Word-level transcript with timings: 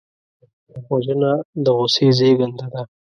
وژنه 0.89 1.31
د 1.63 1.65
غصې 1.77 2.07
زېږنده 2.17 2.65
ده 2.73 2.81